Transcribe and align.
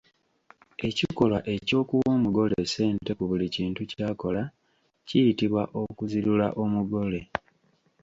Ekikolwa 0.87 1.39
eky'okuwa 1.53 2.05
omugole 2.17 2.57
ssente 2.65 3.11
ku 3.17 3.23
buli 3.29 3.47
kintu 3.55 3.81
ky'akola 3.91 4.43
kiyitibwa 5.07 5.63
okuzirula 5.81 6.47
omugole. 6.63 7.21